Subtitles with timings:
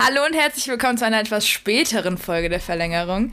[0.00, 3.32] Hallo und herzlich willkommen zu einer etwas späteren Folge der Verlängerung.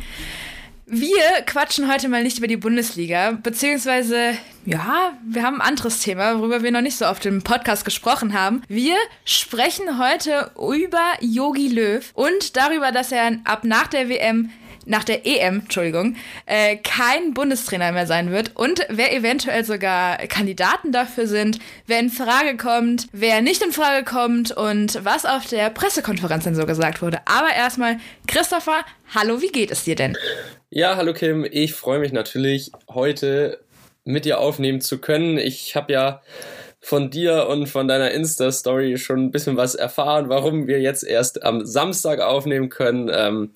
[0.88, 6.40] Wir quatschen heute mal nicht über die Bundesliga, beziehungsweise, ja, wir haben ein anderes Thema,
[6.40, 8.64] worüber wir noch nicht so oft im Podcast gesprochen haben.
[8.68, 14.50] Wir sprechen heute über Yogi Löw und darüber, dass er ab nach der WM
[14.86, 16.16] nach der EM, Entschuldigung,
[16.46, 22.10] äh, kein Bundestrainer mehr sein wird und wer eventuell sogar Kandidaten dafür sind, wer in
[22.10, 27.02] Frage kommt, wer nicht in Frage kommt und was auf der Pressekonferenz dann so gesagt
[27.02, 27.20] wurde.
[27.26, 27.98] Aber erstmal,
[28.28, 30.18] Christopher, hallo, wie geht es dir denn?
[30.70, 33.60] Ja, hallo Kim, ich freue mich natürlich, heute
[34.04, 35.38] mit dir aufnehmen zu können.
[35.38, 36.22] Ich habe ja
[36.86, 41.42] von dir und von deiner Insta-Story schon ein bisschen was erfahren, warum wir jetzt erst
[41.42, 43.10] am Samstag aufnehmen können.
[43.12, 43.50] Ähm,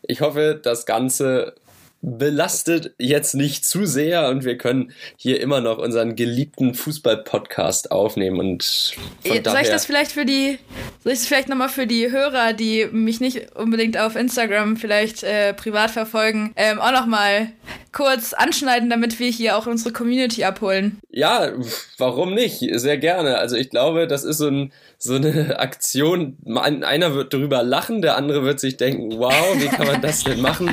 [0.00, 1.56] ich hoffe, das Ganze
[2.00, 8.40] belastet jetzt nicht zu sehr und wir können hier immer noch unseren geliebten Fußball-Podcast aufnehmen
[8.40, 10.58] und von soll ich das vielleicht für die
[11.02, 15.22] soll ich das vielleicht nochmal für die Hörer, die mich nicht unbedingt auf Instagram vielleicht
[15.22, 17.52] äh, privat verfolgen, ähm, auch nochmal
[17.94, 20.98] kurz anschneiden, damit wir hier auch unsere Community abholen?
[21.10, 21.52] Ja,
[21.96, 22.58] warum nicht?
[22.78, 23.38] Sehr gerne.
[23.38, 26.36] Also ich glaube, das ist so, ein, so eine Aktion.
[26.46, 30.42] Einer wird darüber lachen, der andere wird sich denken, wow, wie kann man das denn
[30.42, 30.68] machen?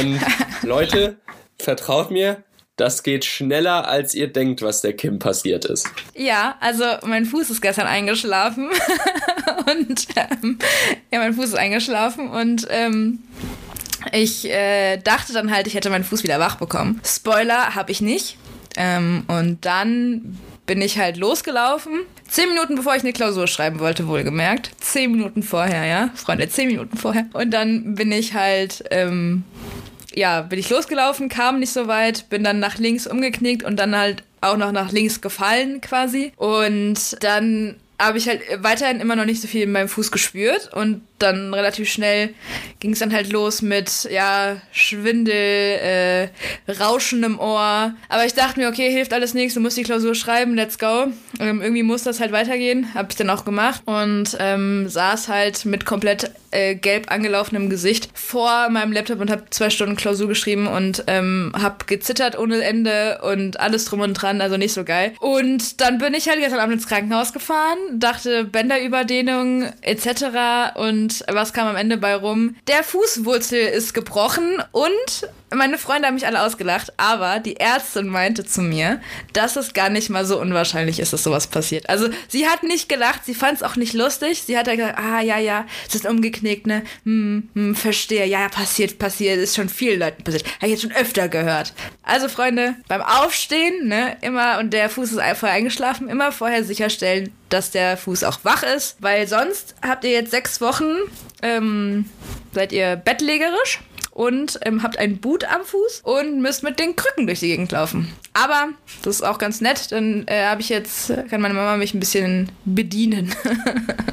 [0.00, 0.20] Und
[0.62, 1.16] Leute,
[1.58, 2.44] vertraut mir,
[2.76, 5.88] das geht schneller, als ihr denkt, was der Kim passiert ist.
[6.14, 8.70] Ja, also mein Fuß ist gestern eingeschlafen.
[9.66, 10.58] und ähm,
[11.12, 13.18] ja, mein Fuß ist eingeschlafen und ähm,
[14.12, 17.00] ich äh, dachte dann halt, ich hätte meinen Fuß wieder wach bekommen.
[17.04, 18.36] Spoiler habe ich nicht.
[18.76, 22.00] Ähm, und dann bin ich halt losgelaufen.
[22.28, 24.70] Zehn Minuten bevor ich eine Klausur schreiben wollte, wohlgemerkt.
[24.80, 26.10] Zehn Minuten vorher, ja.
[26.14, 27.26] Freunde, zehn Minuten vorher.
[27.32, 29.42] Und dann bin ich halt, ähm,
[30.14, 33.96] ja, bin ich losgelaufen, kam nicht so weit, bin dann nach links umgeknickt und dann
[33.96, 36.32] halt auch noch nach links gefallen quasi.
[36.36, 40.72] Und dann habe ich halt weiterhin immer noch nicht so viel in meinem Fuß gespürt
[40.72, 42.34] und dann relativ schnell
[42.80, 46.28] ging es dann halt los mit, ja, Schwindel, äh,
[46.72, 47.94] Rauschen im Ohr.
[48.08, 51.08] Aber ich dachte mir, okay, hilft alles nichts, du musst die Klausur schreiben, let's go.
[51.38, 55.64] Ähm, irgendwie muss das halt weitergehen, habe ich dann auch gemacht und ähm, saß halt
[55.66, 60.66] mit komplett äh, gelb angelaufenem Gesicht vor meinem Laptop und habe zwei Stunden Klausur geschrieben
[60.66, 65.12] und ähm, habe gezittert ohne Ende und alles drum und dran, also nicht so geil.
[65.20, 70.74] Und dann bin ich halt gestern Abend ins Krankenhaus gefahren, dachte Bänderüberdehnung etc.
[70.76, 72.56] und was kam am Ende bei rum?
[72.68, 78.44] Der Fußwurzel ist gebrochen und meine Freunde haben mich alle ausgelacht, aber die Ärztin meinte
[78.44, 79.00] zu mir,
[79.32, 81.88] dass es gar nicht mal so unwahrscheinlich ist, dass sowas passiert.
[81.88, 84.42] Also sie hat nicht gelacht, sie fand es auch nicht lustig.
[84.42, 86.82] Sie hat ja gesagt, ah ja, ja, es ist umgeknickt, ne?
[87.04, 88.26] Hm, hm, verstehe.
[88.26, 89.38] Ja, passiert, passiert.
[89.38, 90.44] Ist schon vielen Leuten passiert.
[90.56, 91.72] Habe ich jetzt schon öfter gehört.
[92.02, 97.32] Also Freunde, beim Aufstehen, ne, immer, und der Fuß ist einfach eingeschlafen, immer vorher sicherstellen,
[97.48, 100.96] dass der Fuß auch wach ist, weil sonst habt ihr jetzt sechs Wochen,
[101.42, 102.06] ähm,
[102.52, 103.80] seid ihr bettlägerisch
[104.20, 107.72] und ähm, habt einen Boot am Fuß und müsst mit den Krücken durch die Gegend
[107.72, 108.12] laufen.
[108.34, 108.68] Aber
[109.02, 112.00] das ist auch ganz nett, dann äh, habe ich jetzt, kann meine Mama mich ein
[112.00, 113.34] bisschen bedienen.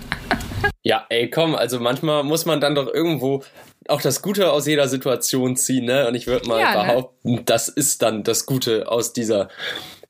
[0.82, 3.44] ja, ey, komm, also manchmal muss man dann doch irgendwo
[3.90, 6.08] auch das Gute aus jeder Situation ziehen, ne?
[6.08, 6.88] Und ich würde mal ja, ne?
[6.88, 7.42] behaupten, ne?
[7.44, 9.50] das ist dann das Gute aus dieser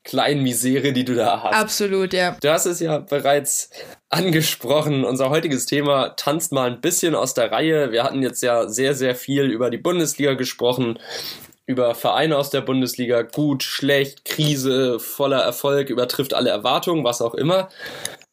[0.08, 1.54] kleinen Misere, die du da hast.
[1.54, 2.36] Absolut, ja.
[2.40, 3.70] Du hast es ja bereits
[4.08, 5.04] angesprochen.
[5.04, 7.92] Unser heutiges Thema tanzt mal ein bisschen aus der Reihe.
[7.92, 10.98] Wir hatten jetzt ja sehr, sehr viel über die Bundesliga gesprochen,
[11.66, 17.34] über Vereine aus der Bundesliga, gut, schlecht, Krise, voller Erfolg, übertrifft alle Erwartungen, was auch
[17.34, 17.68] immer.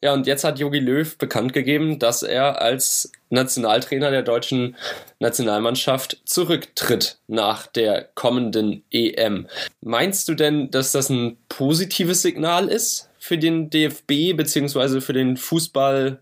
[0.02, 4.76] Ja, und jetzt hat Jogi Löw bekannt gegeben, dass er als Nationaltrainer der deutschen
[5.20, 9.46] Nationalmannschaft zurücktritt nach der kommenden EM.
[9.80, 15.38] Meinst du denn, dass das ein positives Signal ist für den DFB beziehungsweise für den
[15.38, 16.20] Fußball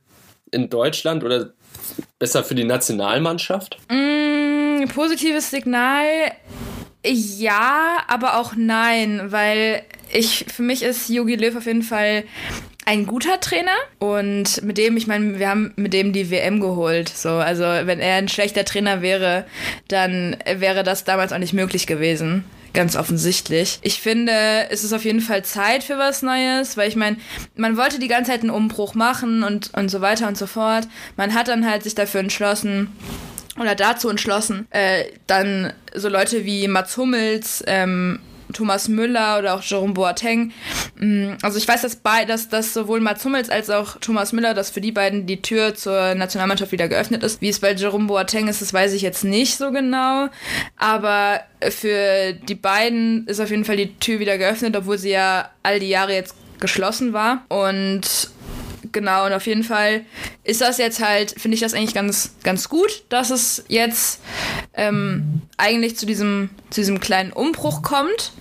[0.52, 1.52] in Deutschland oder
[2.20, 3.76] besser für die Nationalmannschaft?
[3.90, 6.06] Mm, positives Signal
[7.06, 12.24] ja, aber auch nein, weil ich für mich ist Jogi Löw auf jeden Fall
[12.84, 17.08] ein guter Trainer und mit dem, ich meine, wir haben mit dem die WM geholt.
[17.08, 19.46] So, also wenn er ein schlechter Trainer wäre,
[19.88, 22.44] dann wäre das damals auch nicht möglich gewesen.
[22.74, 23.78] Ganz offensichtlich.
[23.82, 24.32] Ich finde,
[24.68, 27.16] es ist auf jeden Fall Zeit für was Neues, weil ich meine,
[27.54, 30.88] man wollte die ganze Zeit einen Umbruch machen und, und so weiter und so fort.
[31.16, 32.88] Man hat dann halt sich dafür entschlossen,
[33.60, 38.18] oder dazu entschlossen, äh, dann so Leute wie Mats Hummels, ähm,
[38.54, 40.52] Thomas Müller oder auch Jerome Boateng.
[40.96, 44.54] Mm, also ich weiß, dass, bei, dass, dass sowohl Mats Hummels als auch Thomas Müller,
[44.54, 47.40] dass für die beiden die Tür zur Nationalmannschaft wieder geöffnet ist.
[47.40, 50.28] Wie es bei Jerome Boateng ist, das weiß ich jetzt nicht so genau.
[50.76, 51.40] Aber
[51.70, 55.80] für die beiden ist auf jeden Fall die Tür wieder geöffnet, obwohl sie ja all
[55.80, 57.44] die Jahre jetzt geschlossen war.
[57.48, 58.30] Und
[58.94, 60.06] genau, und auf jeden Fall
[60.42, 64.22] ist das jetzt halt, finde ich das eigentlich ganz, ganz gut, dass es jetzt
[64.72, 68.32] ähm, eigentlich zu diesem, zu diesem kleinen Umbruch kommt,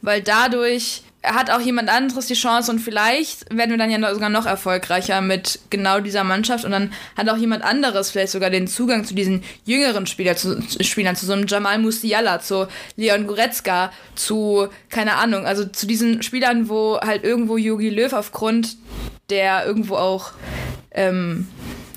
[0.00, 4.28] weil dadurch hat auch jemand anderes die Chance und vielleicht werden wir dann ja sogar
[4.28, 8.68] noch erfolgreicher mit genau dieser Mannschaft und dann hat auch jemand anderes vielleicht sogar den
[8.68, 13.92] Zugang zu diesen jüngeren Spieler, zu, Spielern, zu so einem Jamal Musiala, zu Leon Goretzka,
[14.14, 18.76] zu, keine Ahnung, also zu diesen Spielern, wo halt irgendwo Jogi Löw aufgrund
[19.30, 20.32] der irgendwo auch,
[20.90, 21.48] ähm,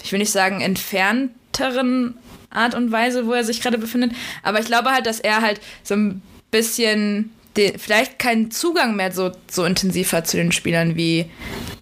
[0.04, 2.18] ich will nicht sagen entfernteren
[2.50, 4.12] Art und Weise, wo er sich gerade befindet,
[4.44, 6.22] aber ich glaube halt, dass er halt so ein
[6.52, 11.30] bisschen den, vielleicht keinen Zugang mehr so, so intensiv hat zu den Spielern, wie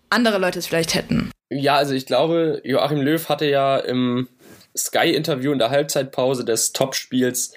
[0.10, 1.32] andere Leute es vielleicht hätten.
[1.50, 4.28] Ja, also ich glaube, Joachim Löw hatte ja im
[4.76, 7.54] Sky-Interview in der Halbzeitpause des Topspiels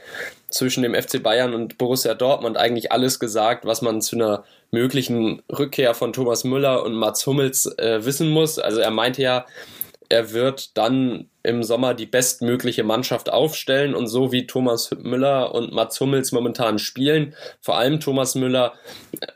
[0.49, 5.43] zwischen dem FC Bayern und Borussia Dortmund eigentlich alles gesagt, was man zu einer möglichen
[5.51, 8.59] Rückkehr von Thomas Müller und Mats Hummels äh, wissen muss.
[8.59, 9.47] Also er meinte ja,
[10.11, 15.73] er wird dann im Sommer die bestmögliche Mannschaft aufstellen und so wie Thomas Müller und
[15.73, 18.75] Mats Hummels momentan spielen, vor allem Thomas Müller,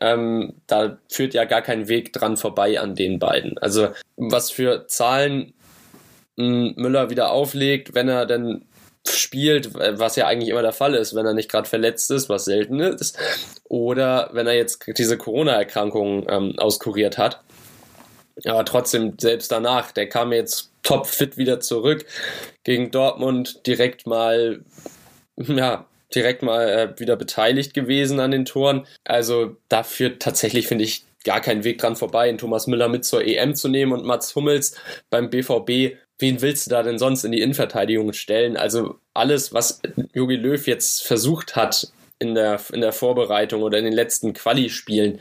[0.01, 3.57] ähm, da führt ja gar kein Weg dran vorbei an den beiden.
[3.59, 5.55] Also was für Zahlen
[6.37, 8.67] hm, Müller wieder auflegt, wenn er denn
[9.07, 12.45] spielt, was ja eigentlich immer der Fall ist, wenn er nicht gerade verletzt ist, was
[12.45, 13.19] selten ist,
[13.65, 17.41] oder wenn er jetzt diese Corona-Erkrankung ähm, auskuriert hat
[18.45, 22.05] aber trotzdem, selbst danach, der kam jetzt topfit wieder zurück
[22.65, 24.61] gegen Dortmund, direkt mal,
[25.37, 28.87] ja, direkt mal äh, wieder beteiligt gewesen an den Toren.
[29.05, 33.05] Also da führt tatsächlich, finde ich, gar kein Weg dran vorbei, einen Thomas Müller mit
[33.05, 34.77] zur EM zu nehmen und Mats Hummels
[35.11, 35.97] beim BVB.
[36.25, 38.57] Wen willst du da denn sonst in die Innenverteidigung stellen?
[38.57, 39.83] Also alles, was
[40.15, 45.21] Jogi Löw jetzt versucht hat, in der, in der Vorbereitung oder in den letzten Quali-Spielen,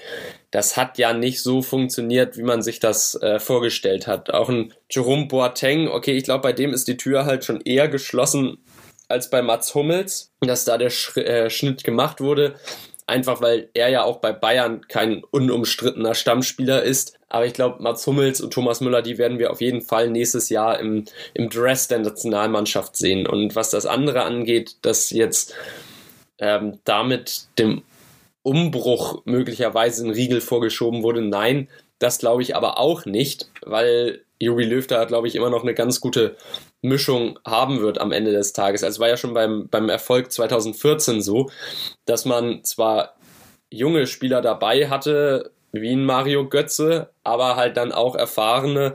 [0.50, 4.34] das hat ja nicht so funktioniert, wie man sich das äh, vorgestellt hat.
[4.34, 7.90] Auch ein Jerome Boateng, okay, ich glaube, bei dem ist die Tür halt schon eher
[7.90, 8.60] geschlossen
[9.10, 12.56] als bei Mats Hummels, dass da der Sch äh, Schnitt gemacht wurde.
[13.08, 17.20] Einfach weil er ja auch bei Bayern kein unumstrittener Stammspieler ist.
[17.30, 20.50] Aber ich glaube, Mats Hummels und Thomas Müller, die werden wir auf jeden Fall nächstes
[20.50, 23.28] Jahr im, im Dress der Nationalmannschaft sehen.
[23.28, 25.56] Und was das andere angeht, dass jetzt
[26.40, 27.84] ähm, damit dem
[28.44, 31.22] Umbruch möglicherweise ein Riegel vorgeschoben wurde.
[31.22, 31.70] Nein,
[32.00, 35.74] das glaube ich aber auch nicht, weil Juri Löw da, glaube ich, immer noch eine
[35.74, 36.36] ganz gute
[36.84, 38.84] Mischung haben wird am Ende des Tages.
[38.84, 41.50] Also es war ja schon beim, beim Erfolg 2014 so,
[42.06, 43.16] dass man zwar
[43.72, 48.94] junge Spieler dabei hatte, wie ein Mario Götze, aber halt dann auch erfahrene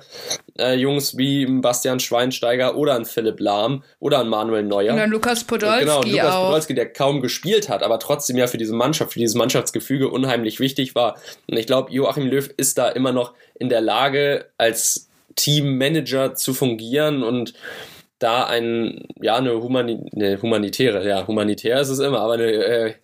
[0.59, 4.93] äh, Jungs wie Bastian Schweinsteiger oder ein Philipp Lahm oder ein Manuel Neuer.
[4.95, 6.47] Und ein Lukas Podolski Genau, ein Lukas auch.
[6.47, 10.61] Podolski, der kaum gespielt hat, aber trotzdem ja für diese Mannschaft, für dieses Mannschaftsgefüge unheimlich
[10.61, 11.17] wichtig war.
[11.51, 15.08] Und ich glaube, Joachim Löw ist da immer noch in der Lage, als
[15.39, 17.55] Teammanager zu fungieren und
[18.19, 22.95] da ein, ja, eine, Humani eine humanitäre, ja, humanitär ist es immer, aber eine, äh,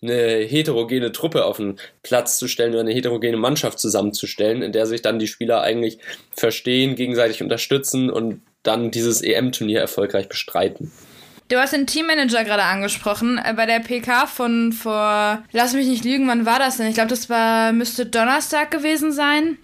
[0.00, 4.86] eine heterogene Truppe auf den Platz zu stellen oder eine heterogene Mannschaft zusammenzustellen, in der
[4.86, 5.98] sich dann die Spieler eigentlich
[6.34, 10.90] verstehen, gegenseitig unterstützen und dann dieses EM-Turnier erfolgreich bestreiten.
[11.48, 13.38] Du hast den Teammanager gerade angesprochen.
[13.44, 16.86] Äh, bei der PK von vor, lass mich nicht lügen, wann war das denn?
[16.86, 19.58] Ich glaube, das war, müsste Donnerstag gewesen sein.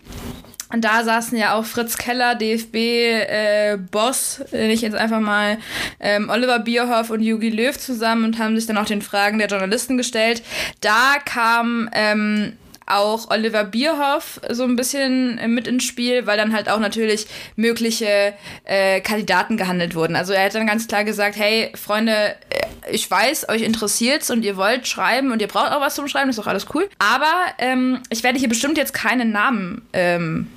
[0.73, 5.59] Und da saßen ja auch Fritz Keller, DFB-Boss, äh, ich jetzt einfach mal,
[5.99, 9.49] ähm, Oliver Bierhoff und Jugi Löw zusammen und haben sich dann auch den Fragen der
[9.49, 10.43] Journalisten gestellt.
[10.81, 12.53] Da kam ähm,
[12.89, 17.27] auch Oliver Bierhoff so ein bisschen mit ins Spiel, weil dann halt auch natürlich
[17.57, 20.17] mögliche äh, Kandidaten gehandelt wurden.
[20.17, 24.45] Also er hat dann ganz klar gesagt, hey Freunde, äh, ich weiß, euch interessiert's und
[24.45, 26.89] ihr wollt schreiben und ihr braucht auch was zum Schreiben, ist doch alles cool.
[26.99, 30.49] Aber ähm, ich werde hier bestimmt jetzt keinen Namen ähm,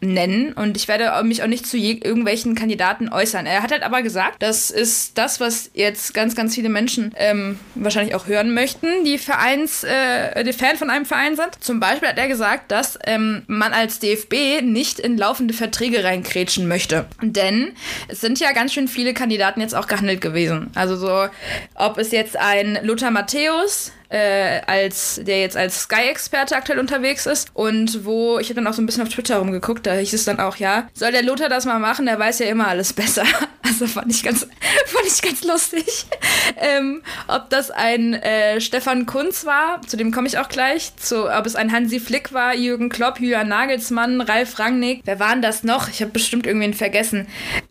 [0.00, 3.46] nennen und ich werde mich auch nicht zu irgendwelchen Kandidaten äußern.
[3.46, 7.58] Er hat halt aber gesagt, das ist das, was jetzt ganz, ganz viele Menschen ähm,
[7.74, 11.50] wahrscheinlich auch hören möchten, die Vereins, äh, die Fan von einem Verein sind.
[11.60, 16.68] Zum Beispiel hat er gesagt, dass ähm, man als DFB nicht in laufende Verträge reinkrätschen
[16.68, 17.06] möchte.
[17.22, 17.72] Denn
[18.08, 20.70] es sind ja ganz schön viele Kandidaten jetzt auch gehandelt gewesen.
[20.74, 21.26] Also so,
[21.74, 27.50] ob es jetzt ein Lothar Matthäus äh, als der jetzt als Sky-Experte aktuell unterwegs ist
[27.54, 30.24] und wo ich habe dann auch so ein bisschen auf Twitter rumgeguckt, da hieß es
[30.24, 33.24] dann auch, ja, soll der Lothar das mal machen, der weiß ja immer alles besser.
[33.62, 34.40] Also fand ich ganz,
[34.86, 36.06] fand ich ganz lustig.
[36.56, 40.94] Ähm, ob das ein äh, Stefan Kunz war, zu dem komme ich auch gleich.
[40.96, 45.02] Zu, ob es ein Hansi Flick war, Jürgen Klopp, Julian Nagelsmann, Ralf Rangnick.
[45.04, 45.88] Wer waren das noch?
[45.88, 47.28] Ich habe bestimmt irgendwen vergessen.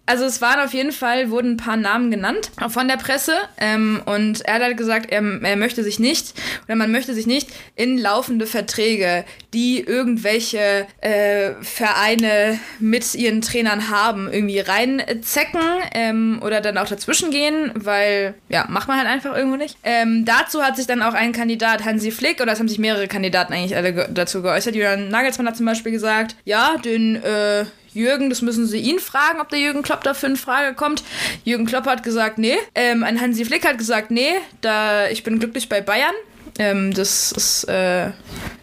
[0.10, 3.36] Also es waren auf jeden Fall, wurden ein paar Namen genannt von der Presse.
[3.60, 6.34] Ähm, und er hat gesagt, er, er möchte sich nicht,
[6.66, 9.24] oder man möchte sich nicht in laufende Verträge,
[9.54, 15.62] die irgendwelche äh, Vereine mit ihren Trainern haben, irgendwie reinzecken
[15.94, 19.78] ähm, oder dann auch dazwischen gehen, weil, ja, macht man halt einfach irgendwo nicht.
[19.84, 23.08] Ähm, dazu hat sich dann auch ein Kandidat, Hansi Flick, oder es haben sich mehrere
[23.08, 24.74] Kandidaten eigentlich alle ge dazu geäußert.
[24.74, 29.42] Julian Nagelsmann hat zum Beispiel gesagt, ja, den äh, Jürgen, das müssen sie ihn fragen,
[29.42, 31.04] ob der Jürgen Klopp dafür in Frage kommt.
[31.44, 32.58] Jürgen Klopp hat gesagt, nee.
[32.76, 36.16] Ähm, ein Hansi Flick hat gesagt, nee, da ich bin glücklich bei Bayern.
[36.58, 38.12] Ähm, das ist, äh,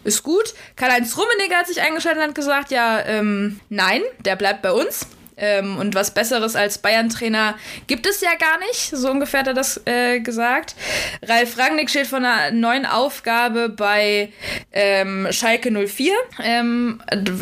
[0.03, 0.53] ist gut.
[0.75, 5.07] Karl-Heinz Rummenigge hat sich eingeschaltet und hat gesagt, ja, ähm, nein, der bleibt bei uns.
[5.37, 7.55] Ähm, und was Besseres als Bayern-Trainer
[7.87, 8.89] gibt es ja gar nicht.
[8.95, 10.75] So ungefähr hat er das äh, gesagt.
[11.23, 14.31] Ralf Rangnick steht vor einer neuen Aufgabe bei
[14.71, 16.13] ähm, Schalke 04.
[16.43, 17.01] Ähm,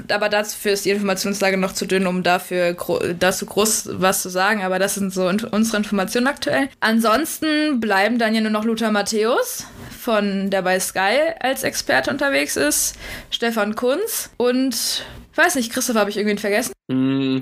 [0.09, 4.29] aber dafür ist die Informationslage noch zu dünn, um dafür gro dazu groß was zu
[4.29, 4.63] sagen.
[4.63, 6.69] Aber das sind so unsere Informationen aktuell.
[6.79, 9.65] Ansonsten bleiben dann ja nur noch Lothar Matthäus
[10.05, 12.95] von der bei Sky als Experte unterwegs ist,
[13.31, 15.03] Stefan Kunz und
[15.38, 16.74] weiß nicht, Christoph, habe ich irgendwen vergessen?
[16.88, 17.39] Mm,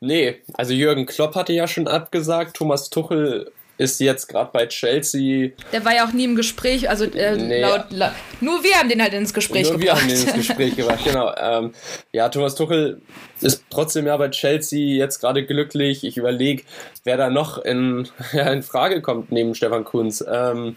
[0.00, 5.50] nee, also Jürgen Klopp hatte ja schon abgesagt, Thomas Tuchel ist jetzt gerade bei Chelsea.
[5.72, 8.88] Der war ja auch nie im Gespräch, also äh, nee, laut, laut, nur wir haben
[8.88, 10.02] den halt ins Gespräch nur gebracht.
[10.02, 11.34] Nur wir haben den ins Gespräch gebracht, genau.
[11.36, 11.74] Ähm,
[12.12, 13.02] ja, Thomas Tuchel
[13.40, 16.04] ist trotzdem ja bei Chelsea jetzt gerade glücklich.
[16.04, 16.62] Ich überlege,
[17.04, 20.24] wer da noch in, ja, in Frage kommt neben Stefan Kunz.
[20.26, 20.76] Ähm,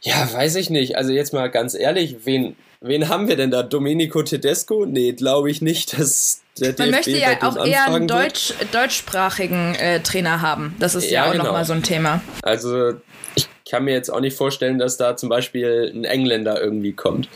[0.00, 0.96] ja, weiß ich nicht.
[0.96, 3.62] Also jetzt mal ganz ehrlich, wen, wen haben wir denn da?
[3.62, 4.84] Domenico Tedesco?
[4.86, 9.74] Nee, glaube ich nicht, dass der Man DFB möchte ja auch eher einen Deutsch, deutschsprachigen
[9.76, 10.76] äh, Trainer haben.
[10.78, 11.44] Das ist ja, ja auch genau.
[11.44, 12.20] nochmal so ein Thema.
[12.42, 12.94] Also
[13.34, 17.28] ich kann mir jetzt auch nicht vorstellen, dass da zum Beispiel ein Engländer irgendwie kommt.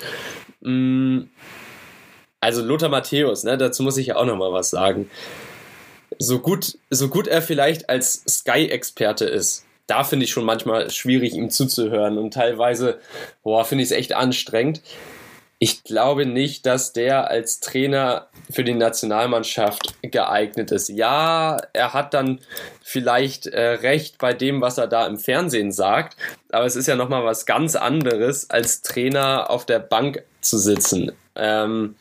[0.60, 1.22] Mm,
[2.40, 5.08] also Lothar Matthäus, ne, dazu muss ich ja auch nochmal was sagen.
[6.18, 11.34] So gut, so gut er vielleicht als Sky-Experte ist, da finde ich schon manchmal schwierig,
[11.34, 12.98] ihm zuzuhören und teilweise,
[13.42, 14.82] boah, finde ich es echt anstrengend.
[15.58, 20.90] Ich glaube nicht, dass der als Trainer für die Nationalmannschaft geeignet ist.
[20.90, 22.40] Ja, er hat dann
[22.82, 26.16] vielleicht äh, recht bei dem, was er da im Fernsehen sagt,
[26.50, 31.12] aber es ist ja nochmal was ganz anderes, als Trainer auf der Bank zu sitzen.
[31.34, 31.96] Ähm,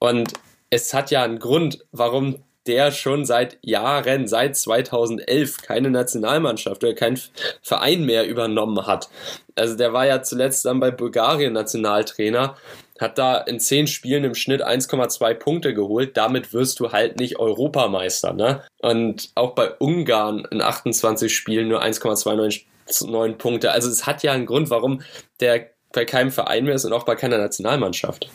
[0.00, 0.32] und
[0.70, 6.94] es hat ja einen Grund, warum der schon seit Jahren, seit 2011, keine Nationalmannschaft oder
[6.94, 7.20] keinen
[7.60, 9.08] Verein mehr übernommen hat.
[9.54, 12.56] Also der war ja zuletzt dann bei Bulgarien Nationaltrainer,
[13.00, 16.16] hat da in zehn Spielen im Schnitt 1,2 Punkte geholt.
[16.16, 18.32] Damit wirst du halt nicht Europameister.
[18.32, 18.62] Ne?
[18.78, 23.72] Und auch bei Ungarn in 28 Spielen nur 1,29 Punkte.
[23.72, 25.02] Also es hat ja einen Grund, warum
[25.40, 28.30] der bei keinem Verein mehr ist und auch bei keiner Nationalmannschaft.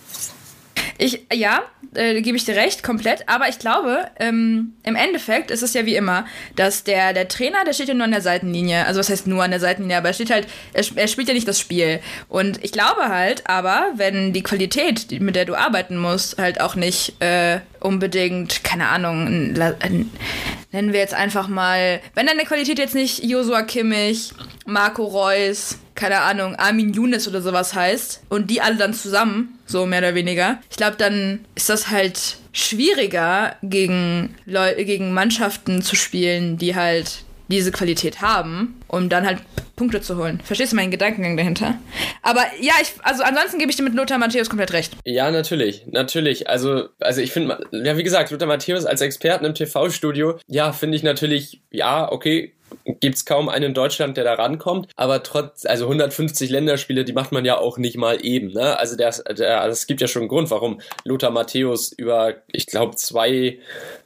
[0.98, 1.62] Ich, ja,
[1.94, 3.28] äh, gebe ich dir recht, komplett.
[3.28, 6.26] Aber ich glaube, ähm, im Endeffekt ist es ja wie immer,
[6.56, 8.86] dass der, der Trainer, der steht ja nur an der Seitenlinie.
[8.86, 11.34] Also was heißt nur an der Seitenlinie, aber er steht halt, er, er spielt ja
[11.34, 12.00] nicht das Spiel.
[12.30, 16.76] Und ich glaube halt, aber wenn die Qualität, mit der du arbeiten musst, halt auch
[16.76, 23.24] nicht äh, unbedingt, keine Ahnung, nennen wir jetzt einfach mal, wenn deine Qualität jetzt nicht
[23.24, 24.32] Josua Kimmich,
[24.66, 29.86] Marco Reus, keine Ahnung, Armin Younes oder sowas heißt und die alle dann zusammen, so
[29.86, 35.96] mehr oder weniger, ich glaube, dann ist das halt schwieriger gegen Leu gegen Mannschaften zu
[35.96, 39.40] spielen, die halt diese Qualität haben, um dann halt
[39.76, 40.42] Punkte zu holen.
[40.44, 41.76] Verstehst du meinen Gedankengang dahinter?
[42.24, 44.94] Aber ja, ich, also ansonsten gebe ich dir mit Lothar Matthäus komplett recht.
[45.06, 46.50] Ja, natürlich, natürlich.
[46.50, 50.98] Also, also ich finde, ja, wie gesagt, Lothar Matthäus als Experten im TV-Studio, ja, finde
[50.98, 52.54] ich natürlich, ja, okay,
[53.00, 54.90] gibt's kaum einen in Deutschland, der da rankommt.
[54.96, 58.52] Aber trotz, also 150 Länderspiele, die macht man ja auch nicht mal eben.
[58.54, 58.78] Ne?
[58.78, 62.96] Also der, also es gibt ja schon einen Grund, warum Lothar Matthäus über, ich glaube,
[62.96, 63.60] zwei,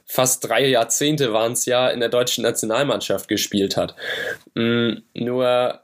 [0.04, 3.94] fast drei Jahrzehnte waren es ja in der deutschen Nationalmannschaft gespielt hat.
[4.54, 5.80] Mhm, nur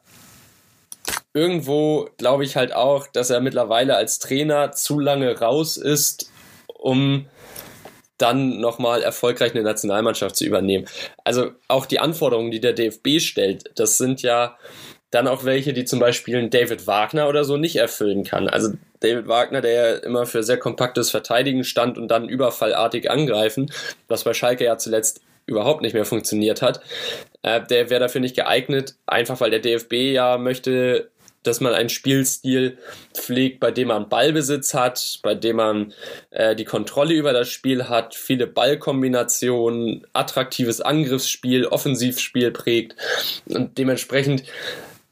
[1.32, 6.30] irgendwo glaube ich halt auch, dass er mittlerweile als Trainer zu lange raus ist,
[6.66, 7.26] um
[8.18, 10.86] dann nochmal erfolgreich eine Nationalmannschaft zu übernehmen.
[11.24, 14.56] Also auch die Anforderungen, die der DFB stellt, das sind ja
[15.10, 18.48] dann auch welche, die zum Beispiel ein David Wagner oder so nicht erfüllen kann.
[18.48, 23.72] Also David Wagner, der ja immer für sehr kompaktes Verteidigen stand und dann überfallartig angreifen,
[24.08, 26.80] was bei Schalke ja zuletzt überhaupt nicht mehr funktioniert hat,
[27.42, 31.10] äh, der wäre dafür nicht geeignet, einfach weil der DFB ja möchte,
[31.48, 32.78] dass man einen Spielstil
[33.14, 35.92] pflegt, bei dem man Ballbesitz hat, bei dem man
[36.30, 42.94] äh, die Kontrolle über das Spiel hat, viele Ballkombinationen, attraktives Angriffsspiel, Offensivspiel prägt
[43.46, 44.44] und dementsprechend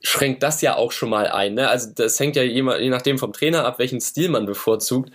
[0.03, 1.55] schränkt das ja auch schon mal ein.
[1.55, 1.69] Ne?
[1.69, 5.11] Also das hängt ja je, je nachdem vom Trainer ab, welchen Stil man bevorzugt.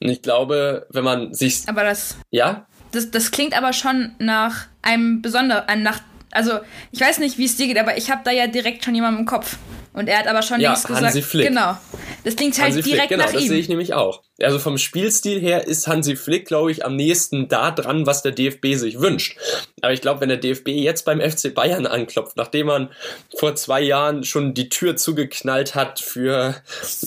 [0.00, 1.62] Und ich glaube, wenn man sich...
[1.66, 2.16] Aber das...
[2.30, 2.66] Ja?
[2.92, 6.00] Das, das klingt aber schon nach einem besonderen, nach
[6.36, 6.60] also
[6.92, 9.20] ich weiß nicht, wie es dir geht, aber ich habe da ja direkt schon jemanden
[9.20, 9.56] im Kopf.
[9.96, 11.06] Und er hat aber schon ja, nichts gesagt.
[11.06, 11.48] Hansi Flick.
[11.48, 11.74] Genau.
[12.22, 13.48] Das klingt halt Hansi direkt Flick, genau, nach das ihm.
[13.48, 14.20] sehe ich nämlich auch.
[14.42, 18.32] Also vom Spielstil her ist Hansi Flick, glaube ich, am nächsten da dran, was der
[18.32, 19.38] DFB sich wünscht.
[19.80, 22.90] Aber ich glaube, wenn der DFB jetzt beim FC Bayern anklopft, nachdem man
[23.38, 26.56] vor zwei Jahren schon die Tür zugeknallt hat für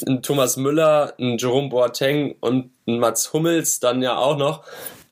[0.08, 4.64] einen Thomas Müller, einen Jerome Boateng und einen Mats Hummels dann ja auch noch,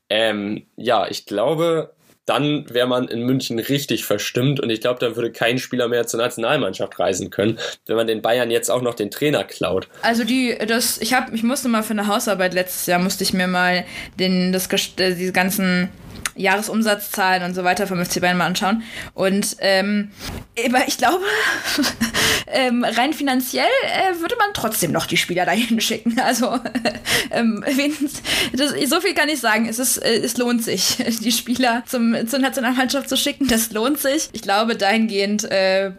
[0.09, 1.93] ähm, ja, ich glaube,
[2.27, 6.05] dann wäre man in München richtig verstimmt und ich glaube, dann würde kein Spieler mehr
[6.05, 7.57] zur Nationalmannschaft reisen können,
[7.87, 9.87] wenn man den Bayern jetzt auch noch den Trainer klaut.
[10.01, 13.33] Also die, das, ich habe, ich musste mal für eine Hausarbeit letztes Jahr musste ich
[13.33, 13.85] mir mal
[14.19, 14.67] den, das,
[14.97, 15.89] äh, diese ganzen
[16.37, 18.83] Jahresumsatzzahlen und so weiter vom FC Bayern mal anschauen.
[19.13, 20.11] Und ähm,
[20.55, 21.23] ich glaube,
[22.47, 26.15] ähm, rein finanziell äh, würde man trotzdem noch die Spieler dahin schicken.
[26.27, 26.59] Also
[27.31, 27.63] ähm,
[28.51, 29.67] das, so viel kann ich sagen.
[29.69, 33.47] Es, ist, äh, es lohnt sich, die Spieler zum, zur Nationalmannschaft zu schicken.
[33.47, 34.29] Das lohnt sich.
[34.33, 35.91] Ich glaube, dahingehend äh,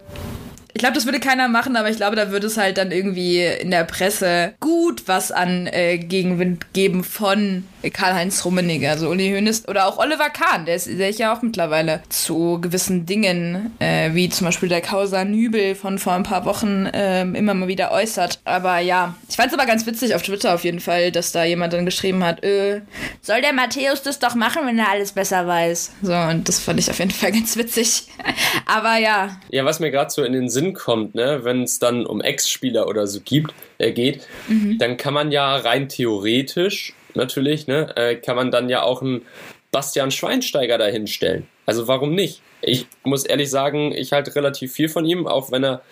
[0.78, 3.42] ich glaube, das würde keiner machen, aber ich glaube, da würde es halt dann irgendwie
[3.42, 9.68] in der Presse gut was an äh, Gegenwind geben von Karl-Heinz Rummenigge, also Uli Hoeneß
[9.68, 14.14] oder auch Oliver Kahn, der ist, der ist ja auch mittlerweile zu gewissen Dingen, äh,
[14.14, 17.92] wie zum Beispiel der Causa Nübel von vor ein paar Wochen äh, immer mal wieder
[17.92, 18.40] äußert.
[18.44, 21.44] Aber ja, ich fand es aber ganz witzig auf Twitter auf jeden Fall, dass da
[21.44, 22.82] jemand dann geschrieben hat, äh,
[23.23, 25.92] soll der Matthäus das doch machen, wenn er alles besser weiß.
[26.02, 28.04] So, und das fand ich auf jeden Fall ganz witzig.
[28.66, 29.38] aber ja.
[29.50, 32.88] Ja, was mir gerade so in den Sinn kommt, ne, wenn es dann um Ex-Spieler
[32.88, 34.78] oder so gibt, äh, geht, mhm.
[34.78, 39.27] dann kann man ja rein theoretisch natürlich, ne, äh, kann man dann ja auch einen
[39.71, 41.47] Bastian Schweinsteiger dahinstellen.
[41.67, 42.41] Also warum nicht?
[42.63, 45.83] Ich muss ehrlich sagen, ich halte relativ viel von ihm, auch wenn er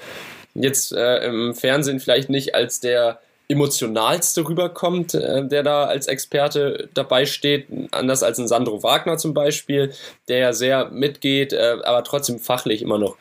[0.55, 6.89] jetzt äh, im Fernsehen vielleicht nicht als der emotionalste rüberkommt, äh, der da als Experte
[6.95, 9.93] dabei steht, anders als ein Sandro Wagner zum Beispiel,
[10.29, 13.17] der ja sehr mitgeht, äh, aber trotzdem fachlich immer noch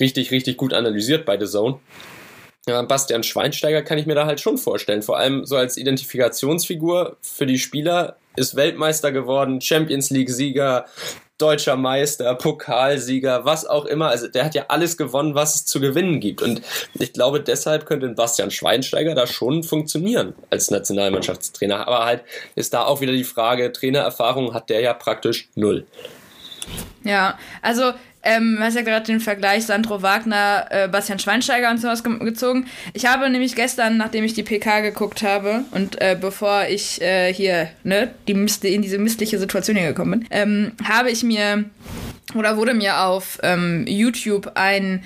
[0.00, 1.78] richtig, richtig gut analysiert bei The Zone.
[2.68, 5.02] Ja, Bastian Schweinsteiger kann ich mir da halt schon vorstellen.
[5.02, 10.84] Vor allem so als Identifikationsfigur für die Spieler ist Weltmeister geworden, Champions League-Sieger,
[11.38, 14.08] deutscher Meister, Pokalsieger, was auch immer.
[14.08, 16.42] Also der hat ja alles gewonnen, was es zu gewinnen gibt.
[16.42, 16.60] Und
[16.94, 21.88] ich glaube, deshalb könnte Bastian Schweinsteiger da schon funktionieren als Nationalmannschaftstrainer.
[21.88, 25.86] Aber halt ist da auch wieder die Frage, Trainererfahrung hat der ja praktisch null.
[27.04, 27.92] Ja, also
[28.22, 32.66] ähm, hast ja gerade den Vergleich Sandro Wagner, äh, Bastian Schweinsteiger und sowas ge gezogen.
[32.92, 37.32] Ich habe nämlich gestern, nachdem ich die PK geguckt habe und äh, bevor ich äh,
[37.32, 41.64] hier ne, die in diese missliche Situation hier gekommen bin, ähm, habe ich mir
[42.34, 45.02] oder wurde mir auf ähm, YouTube ein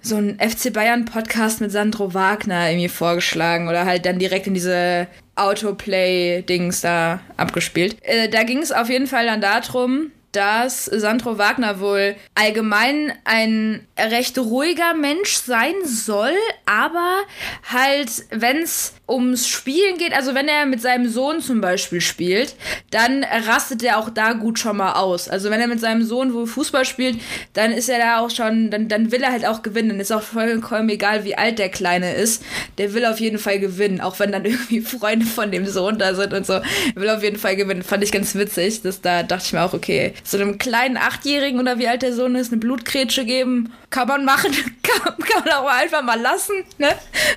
[0.00, 4.54] so ein FC Bayern Podcast mit Sandro Wagner irgendwie vorgeschlagen oder halt dann direkt in
[4.54, 7.96] diese Autoplay-Dings da abgespielt.
[8.02, 13.86] Äh, da ging es auf jeden Fall dann darum, dass Sandro Wagner wohl allgemein ein
[13.98, 16.34] recht ruhiger Mensch sein soll,
[16.66, 17.22] aber
[17.70, 22.54] halt, wenn es ums Spielen geht, also wenn er mit seinem Sohn zum Beispiel spielt,
[22.90, 25.28] dann rastet er auch da gut schon mal aus.
[25.28, 27.18] Also wenn er mit seinem Sohn wohl Fußball spielt,
[27.52, 29.90] dann ist er da auch schon, dann, dann will er halt auch gewinnen.
[29.90, 32.42] Dann ist auch vollkommen egal, wie alt der Kleine ist.
[32.78, 36.14] Der will auf jeden Fall gewinnen, auch wenn dann irgendwie Freunde von dem Sohn da
[36.14, 36.54] sind und so.
[36.54, 36.62] Er
[36.96, 37.82] will auf jeden Fall gewinnen.
[37.82, 38.80] Fand ich ganz witzig.
[38.82, 42.14] Das, da dachte ich mir auch, okay, so einem kleinen Achtjährigen oder wie alt der
[42.14, 46.64] Sohn ist, eine Blutgrätsche geben, kann man machen, kann, kann man auch einfach mal lassen,
[46.78, 46.88] ne?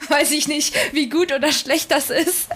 [0.08, 2.48] Weiß ich nicht, wie gut oder schlecht das ist.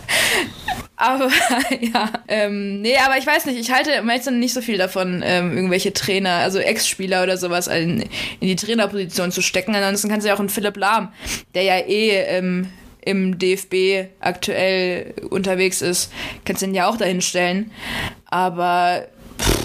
[0.96, 1.30] Aber
[1.82, 5.56] ja, ähm, nee, aber ich weiß nicht, ich halte meistens nicht so viel davon, ähm,
[5.56, 8.02] irgendwelche Trainer, also Ex-Spieler oder sowas in,
[8.40, 9.76] in die Trainerposition zu stecken.
[9.76, 11.12] Ansonsten kannst du ja auch einen Philipp Lahm,
[11.54, 12.68] der ja eh ähm,
[13.04, 16.12] im DFB aktuell unterwegs ist,
[16.46, 17.72] kannst du ihn ja auch dahin stellen.
[18.28, 19.08] Aber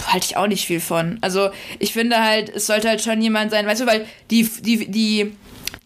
[0.07, 1.19] halte ich auch nicht viel von.
[1.21, 4.91] Also ich finde halt, es sollte halt schon jemand sein, weißt du, weil die, die,
[4.91, 5.33] die,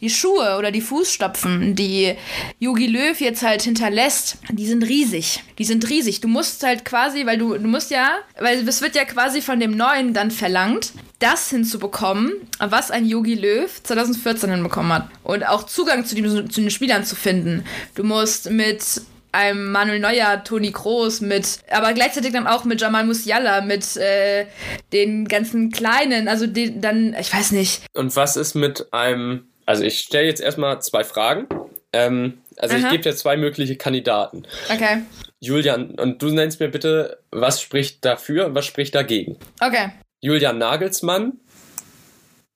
[0.01, 2.15] die Schuhe oder die Fußstapfen, die
[2.59, 5.43] Yogi Löw jetzt halt hinterlässt, die sind riesig.
[5.59, 6.21] Die sind riesig.
[6.21, 9.61] Du musst halt quasi, weil du, du musst ja, weil es wird ja quasi von
[9.61, 15.09] dem Neuen dann verlangt, das hinzubekommen, was ein Yogi Löw 2014 hinbekommen hat.
[15.23, 17.65] Und auch Zugang zu, die, zu den Spielern zu finden.
[17.95, 18.83] Du musst mit
[19.33, 24.47] einem Manuel Neuer, Toni Kroos, mit, aber gleichzeitig dann auch mit Jamal Musiala, mit äh,
[24.93, 27.83] den ganzen Kleinen, also die, dann, ich weiß nicht.
[27.95, 31.47] Und was ist mit einem, also ich stelle jetzt erstmal zwei Fragen.
[31.93, 32.85] Ähm, also Aha.
[32.85, 34.45] ich gebe dir zwei mögliche Kandidaten.
[34.73, 35.03] Okay.
[35.41, 39.39] Julian, und du nennst mir bitte, was spricht dafür und was spricht dagegen.
[39.61, 39.91] Okay.
[40.21, 41.41] Julian Nagelsmann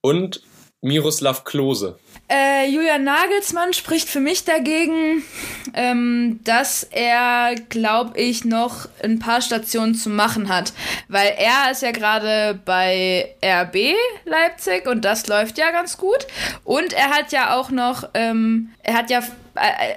[0.03, 0.43] und
[0.83, 1.99] Miroslav Klose.
[2.29, 5.23] Äh, Julian Nagelsmann spricht für mich dagegen,
[5.75, 10.73] ähm, dass er, glaube ich, noch ein paar Stationen zu machen hat.
[11.09, 16.27] Weil er ist ja gerade bei RB Leipzig und das läuft ja ganz gut.
[16.65, 19.23] Und er hat ja auch noch, ähm, er hat ja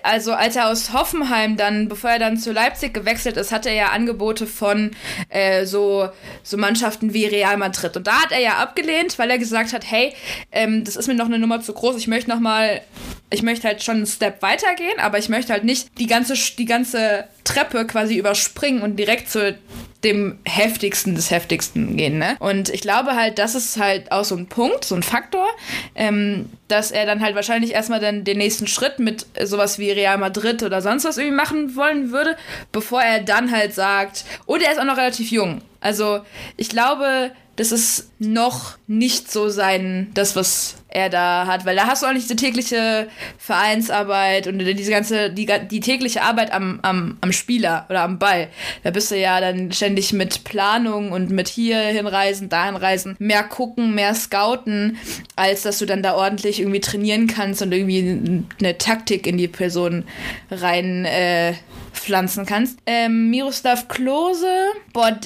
[0.03, 3.75] also als er aus Hoffenheim dann, bevor er dann zu Leipzig gewechselt ist, hatte er
[3.75, 4.91] ja Angebote von
[5.29, 6.09] äh, so,
[6.43, 7.97] so Mannschaften wie Real Madrid.
[7.97, 10.13] Und da hat er ja abgelehnt, weil er gesagt hat, hey,
[10.51, 12.81] ähm, das ist mir noch eine Nummer zu groß, ich möchte noch mal,
[13.29, 16.65] ich möchte halt schon einen Step weitergehen, aber ich möchte halt nicht die ganze, die
[16.65, 19.57] ganze Treppe quasi überspringen und direkt zu
[20.03, 22.19] dem heftigsten des heftigsten gehen.
[22.19, 22.37] Ne?
[22.39, 25.47] Und ich glaube halt, das ist halt auch so ein Punkt, so ein Faktor,
[25.95, 30.17] ähm, dass er dann halt wahrscheinlich erstmal dann den nächsten Schritt mit sowas wie Real
[30.17, 32.37] Madrid oder sonst was irgendwie machen wollen würde,
[32.71, 35.61] bevor er dann halt sagt, und er ist auch noch relativ jung.
[35.81, 36.21] Also
[36.57, 41.87] ich glaube, das ist noch nicht so sein, das, was er da hat, weil da
[41.87, 43.07] hast du auch nicht die tägliche
[43.39, 48.47] Vereinsarbeit und diese ganze, die, die tägliche Arbeit am, am, am Spieler oder am Ball.
[48.83, 53.43] Da bist du ja dann ständig mit Planung und mit hier hinreisen, dahin reisen, mehr
[53.43, 54.97] gucken, mehr scouten,
[55.35, 59.47] als dass du dann da ordentlich irgendwie trainieren kannst und irgendwie eine Taktik in die
[59.47, 60.03] Person
[60.51, 61.53] rein äh,
[61.91, 62.77] pflanzen kannst.
[62.85, 64.53] Ähm, Miroslav Klose,
[64.93, 65.17] boah,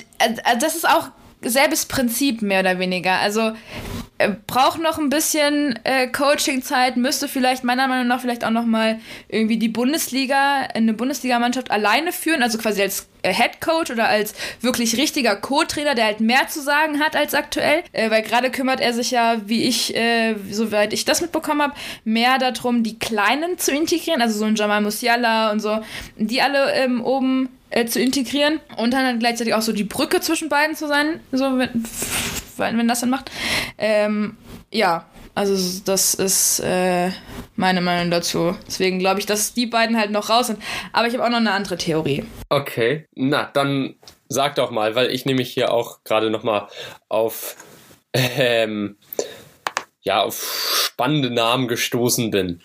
[0.60, 1.10] das ist auch
[1.43, 3.19] selbes Prinzip mehr oder weniger.
[3.19, 3.54] Also
[4.21, 8.65] äh, braucht noch ein bisschen äh, Coaching-Zeit, müsste vielleicht meiner Meinung nach vielleicht auch noch
[8.65, 14.08] mal irgendwie die Bundesliga, eine Bundesligamannschaft alleine führen, also quasi als äh, Head Coach oder
[14.08, 18.51] als wirklich richtiger Co-Trainer, der halt mehr zu sagen hat als aktuell, äh, weil gerade
[18.51, 21.73] kümmert er sich ja, wie ich, äh, soweit ich das mitbekommen habe,
[22.04, 25.80] mehr darum, die Kleinen zu integrieren, also so ein Jamal Musiala und so,
[26.17, 30.49] die alle ähm, oben äh, zu integrieren und dann gleichzeitig auch so die Brücke zwischen
[30.49, 31.84] beiden zu sein, so wenn,
[32.57, 33.31] wenn das dann macht.
[33.77, 34.38] Ähm,
[34.71, 37.12] ja, also das ist äh,
[37.55, 38.55] meine Meinung dazu.
[38.67, 40.60] Deswegen glaube ich, dass die beiden halt noch raus sind.
[40.91, 42.25] Aber ich habe auch noch eine andere Theorie.
[42.49, 43.95] Okay, na dann
[44.27, 46.67] sag doch mal, weil ich nämlich hier auch gerade noch mal
[47.10, 47.55] auf
[48.13, 48.97] ähm,
[50.01, 52.62] ja auf spannende Namen gestoßen bin.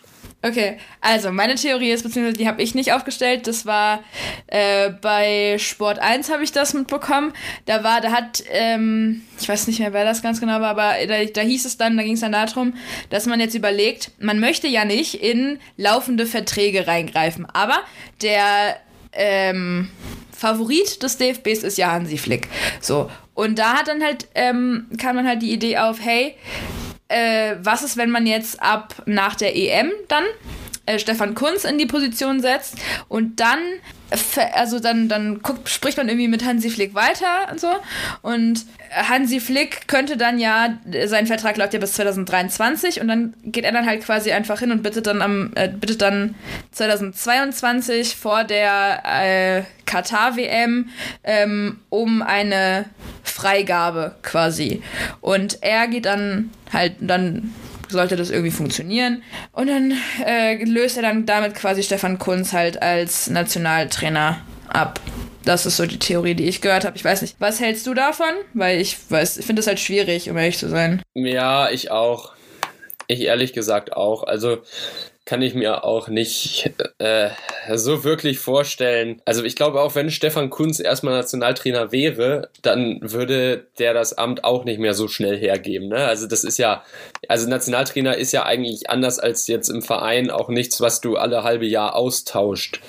[0.47, 4.05] Okay, also meine Theorie ist, beziehungsweise die habe ich nicht aufgestellt, das war
[4.47, 7.33] äh, bei Sport 1 habe ich das mitbekommen.
[7.65, 10.95] Da war, da hat, ähm, ich weiß nicht mehr, wer das ganz genau war, aber
[11.09, 12.75] da, da hieß es dann, da ging es dann darum,
[13.11, 17.81] dass man jetzt überlegt, man möchte ja nicht in laufende Verträge reingreifen, aber
[18.23, 18.77] der
[19.13, 19.91] ähm,
[20.31, 22.49] Favorit des DFBs ist ja Hansi Flick.
[22.81, 23.11] So.
[23.35, 26.37] Und da hat dann halt, ähm, kam man halt die Idee auf, hey,
[27.09, 30.25] äh, was ist, wenn man jetzt ab nach der EM dann
[30.87, 32.77] äh, Stefan Kunz in die Position setzt
[33.09, 33.59] und dann
[34.55, 37.69] also dann, dann guckt, spricht man irgendwie mit Hansi Flick weiter und so.
[38.23, 43.65] Und Hansi Flick könnte dann ja, sein Vertrag läuft ja bis 2023 und dann geht
[43.65, 46.37] er dann halt quasi einfach hin und bittet dann am, äh, bittet dann
[46.73, 50.89] 2022 vor der äh, Katar-WM
[51.25, 52.87] ähm, um eine
[53.25, 54.83] Freigabe quasi.
[55.21, 57.55] Und er geht dann halt dann
[57.89, 59.23] sollte das irgendwie funktionieren.
[59.53, 59.95] Und dann
[60.25, 65.01] äh, löst er dann damit quasi Stefan Kunz halt als Nationaltrainer ab.
[65.45, 66.97] Das ist so die Theorie, die ich gehört habe.
[66.97, 68.33] Ich weiß nicht, was hältst du davon?
[68.53, 71.03] Weil ich weiß, ich finde es halt schwierig, um ehrlich zu sein.
[71.15, 72.33] Ja, ich auch.
[73.07, 74.25] Ich ehrlich gesagt auch.
[74.25, 74.59] Also
[75.27, 77.31] kann ich mir auch nicht äh,
[77.75, 79.21] so wirklich vorstellen.
[79.25, 84.45] Also ich glaube auch, wenn Stefan Kunz erstmal Nationaltrainer wäre, dann würde der das Amt
[84.45, 85.89] auch nicht mehr so schnell hergeben.
[85.89, 85.97] Ne?
[85.97, 86.85] Also das ist ja,
[87.29, 91.43] also Nationaltrainer ist ja eigentlich anders als jetzt im Verein auch nichts, was du alle
[91.43, 92.81] halbe Jahr austauscht.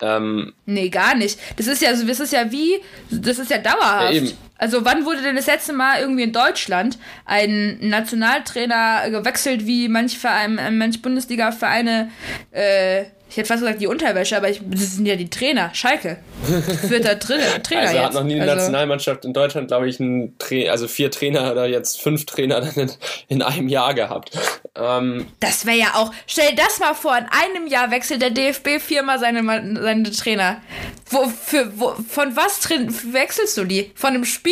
[0.00, 1.38] Ähm, nee, gar nicht.
[1.58, 4.14] Das ist ja, das ist ja wie, das ist ja dauerhaft.
[4.14, 4.22] Ja,
[4.58, 10.18] also wann wurde denn das letzte Mal irgendwie in Deutschland ein Nationaltrainer gewechselt, wie manche
[10.18, 12.10] Vereine, manche Bundesliga-Vereine
[12.52, 15.70] äh, ich hätte fast gesagt die Unterwäsche, aber ich, das sind ja die Trainer.
[15.74, 16.18] Schalke.
[16.88, 18.04] Vierter Trainer, Trainer also jetzt.
[18.04, 18.54] hat noch nie eine also.
[18.54, 22.74] Nationalmannschaft in Deutschland, glaube ich, einen Tra also vier Trainer oder jetzt fünf Trainer dann
[22.74, 22.90] in,
[23.28, 24.30] in einem Jahr gehabt.
[24.76, 26.12] Ähm, das wäre ja auch.
[26.26, 30.62] Stell das mal vor, in einem Jahr wechselt der DFB viermal seine, seine Trainer.
[31.10, 33.90] Wo, für, wo, von was wechselst du die?
[33.96, 34.45] Von einem Spiel.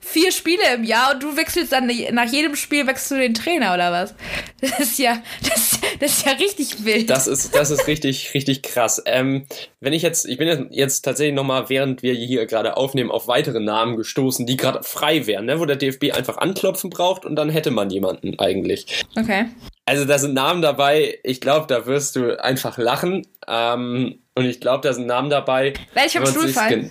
[0.00, 3.74] Vier Spiele im Jahr und du wechselst dann nach jedem Spiel wechselst du den Trainer
[3.74, 4.14] oder was?
[4.60, 7.10] Das ist ja, das, das ist ja richtig wild.
[7.10, 9.02] Das ist, das ist richtig richtig, richtig krass.
[9.06, 9.46] Ähm,
[9.80, 13.60] wenn ich jetzt, ich bin jetzt tatsächlich nochmal, während wir hier gerade aufnehmen, auf weitere
[13.60, 15.60] Namen gestoßen, die gerade frei wären, ne?
[15.60, 19.04] wo der DFB einfach anklopfen braucht und dann hätte man jemanden eigentlich.
[19.16, 19.46] Okay.
[19.84, 23.26] Also da sind Namen dabei, ich glaube, da wirst du einfach lachen.
[23.46, 25.74] Ähm, und ich glaube, da sind Namen dabei.
[25.94, 26.90] Welche am Stuhl fallen?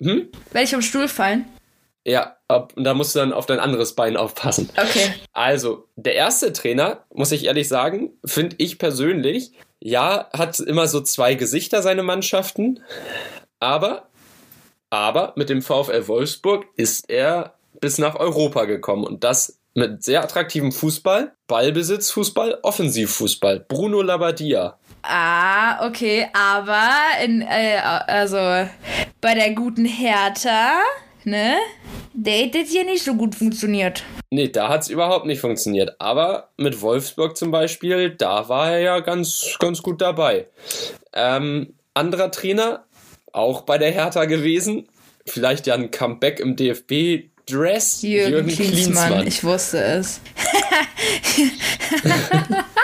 [0.00, 0.28] Hm?
[0.52, 1.46] Welche am Stuhl fallen?
[2.06, 4.70] Ja, ob, und da musst du dann auf dein anderes Bein aufpassen.
[4.76, 5.12] Okay.
[5.32, 11.00] Also, der erste Trainer, muss ich ehrlich sagen, finde ich persönlich, ja, hat immer so
[11.00, 12.78] zwei Gesichter, seine Mannschaften.
[13.58, 14.06] Aber,
[14.88, 19.04] aber mit dem VfL Wolfsburg ist er bis nach Europa gekommen.
[19.04, 23.66] Und das mit sehr attraktivem Fußball, Ballbesitzfußball, Offensivfußball.
[23.66, 24.78] Bruno Labbadia.
[25.02, 26.88] Ah, okay, aber
[27.24, 28.38] in, äh, also
[29.20, 30.80] bei der guten Hertha,
[31.26, 31.56] ne?
[32.14, 34.02] Der hat jetzt hier nicht so gut funktioniert.
[34.30, 35.96] Nee, da hat es überhaupt nicht funktioniert.
[35.98, 40.46] Aber mit Wolfsburg zum Beispiel, da war er ja ganz, ganz gut dabei.
[41.12, 42.84] Ähm, anderer Trainer,
[43.32, 44.88] auch bei der Hertha gewesen.
[45.26, 47.28] Vielleicht ja ein Comeback im DFB.
[47.48, 48.72] Dress Jürgen, Jürgen Klinsmann.
[48.72, 49.26] Klinsmann.
[49.26, 50.20] Ich wusste es.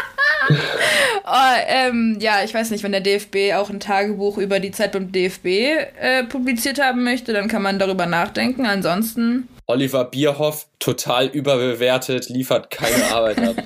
[1.32, 4.92] oh, ähm, ja, ich weiß nicht, wenn der DFB auch ein Tagebuch über die Zeit
[4.92, 8.66] beim DFB äh, publiziert haben möchte, dann kann man darüber nachdenken.
[8.66, 9.48] Ansonsten.
[9.66, 13.56] Oliver Bierhoff, total überbewertet, liefert keine Arbeit ab.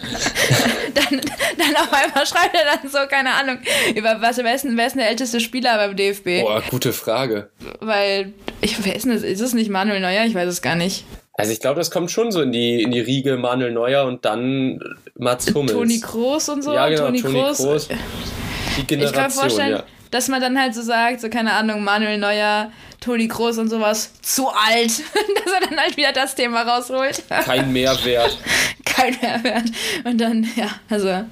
[0.95, 1.21] dann,
[1.59, 3.59] dann auf einmal schreibt er dann so, keine Ahnung,
[3.95, 6.43] über was, wer ist, denn, wer ist denn der älteste Spieler beim DFB?
[6.43, 7.51] Boah, gute Frage.
[7.81, 9.23] Weil, ich, wer ist denn das?
[9.23, 10.25] Ist es nicht Manuel Neuer?
[10.25, 11.05] Ich weiß es gar nicht.
[11.39, 14.25] Also ich glaube, das kommt schon so in die, in die Riege Manuel Neuer und
[14.25, 14.81] dann
[15.17, 15.73] Mats Hummels.
[15.73, 16.73] Toni Kroos und so.
[16.73, 17.59] Ja, genau, Toni Kroos.
[17.59, 17.89] Kroos.
[18.79, 19.85] Die Generation, ich kann mir vorstellen, ja.
[20.11, 22.71] dass man dann halt so sagt, so keine Ahnung, Manuel Neuer,
[23.01, 24.91] Toni Kroos und sowas, zu alt.
[25.45, 27.23] dass er dann halt wieder das Thema rausholt.
[27.29, 28.39] Kein Mehrwert.
[28.85, 29.65] Kein Mehrwert.
[30.05, 31.25] Und dann, ja, also...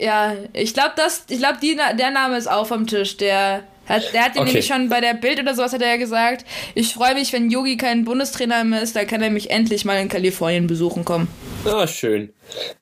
[0.00, 3.16] Ja, ich glaube, das, ich glaube, der Name ist auch vom Tisch.
[3.16, 4.48] Der hat, der hat ihn okay.
[4.48, 7.50] nämlich schon bei der Bild oder sowas hat er ja gesagt, ich freue mich, wenn
[7.50, 11.28] Yogi kein Bundestrainer mehr ist, da kann er mich endlich mal in Kalifornien besuchen kommen.
[11.64, 12.32] Ah, schön.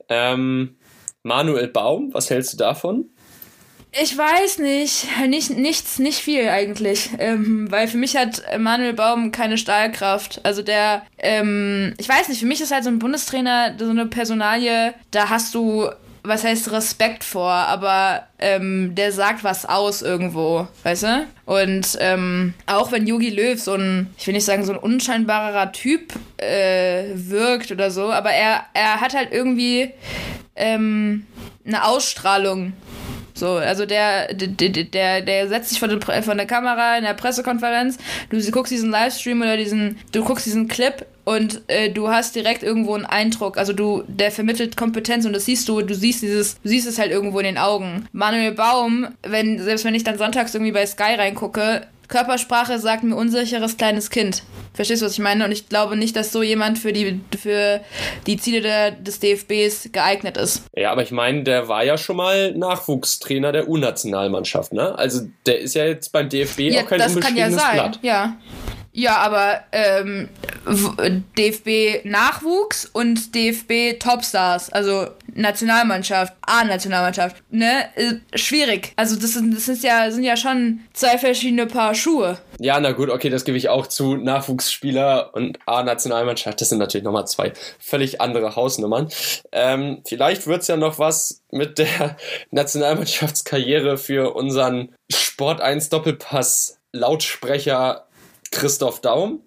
[0.09, 0.77] Ähm,
[1.23, 3.11] Manuel Baum, was hältst du davon?
[3.99, 5.07] Ich weiß nicht.
[5.27, 7.11] nicht nichts, nicht viel eigentlich.
[7.19, 10.41] Ähm, weil für mich hat Manuel Baum keine Stahlkraft.
[10.45, 14.07] Also der, ähm, ich weiß nicht, für mich ist halt so ein Bundestrainer so eine
[14.07, 15.89] Personalie, da hast du
[16.27, 21.27] was heißt Respekt vor, aber ähm, der sagt was aus irgendwo, weißt du?
[21.47, 25.73] Und ähm, auch wenn Yogi Löw so ein, ich will nicht sagen, so ein unscheinbarer
[25.73, 29.93] Typ äh, wirkt oder so, aber er, er hat halt irgendwie
[30.57, 31.27] ähm,
[31.67, 32.73] eine Ausstrahlung.
[33.35, 37.13] So, also der, der, der, der setzt sich vor, den, vor der Kamera in der
[37.13, 37.99] Pressekonferenz,
[38.31, 42.63] du guckst diesen Livestream oder diesen, du guckst diesen Clip und äh, du hast direkt
[42.63, 43.59] irgendwo einen Eindruck.
[43.59, 47.01] Also du, der vermittelt Kompetenz und das siehst du, du siehst dieses, du siehst es
[47.01, 48.07] halt irgendwo in den Augen.
[48.13, 53.17] Manuel Baum, wenn, selbst wenn ich dann sonntags irgendwie bei Sky reingucke, Körpersprache sagt mir
[53.17, 54.45] unsicheres kleines Kind.
[54.73, 55.45] Verstehst du, was ich meine?
[55.45, 57.81] Und ich glaube nicht, dass so jemand für die, für
[58.29, 60.63] die Ziele der, des DFBs geeignet ist.
[60.77, 64.97] Ja, aber ich meine, der war ja schon mal Nachwuchstrainer der U-Nationalmannschaft, ne?
[64.97, 67.75] Also der ist ja jetzt beim DFB ja, auch kein das kann ja sein.
[67.75, 67.99] Blatt.
[68.03, 68.37] Ja.
[68.99, 70.31] Ja, aber ähm,
[71.37, 77.91] DFB Nachwuchs und DFB Topstars, also Nationalmannschaft, A-Nationalmannschaft, ne?
[77.95, 78.95] Äh, schwierig.
[78.97, 82.39] Also das sind, das ist ja, sind ja schon zwei verschiedene Paar Schuhe.
[82.59, 84.17] Ja, na gut, okay, das gebe ich auch zu.
[84.17, 89.11] Nachwuchsspieler und A-Nationalmannschaft, das sind natürlich nochmal zwei völlig andere Hausnummern.
[89.53, 92.17] Ähm, vielleicht wird's ja noch was mit der
[92.51, 98.06] Nationalmannschaftskarriere für unseren Sport 1 Doppelpass Lautsprecher
[98.57, 99.41] Christoph Daum.